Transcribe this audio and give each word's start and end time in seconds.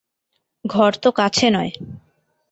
ঘর 0.65 0.91
তো 0.93 1.09
কাছে 1.11 1.47
নয়। 1.49 1.71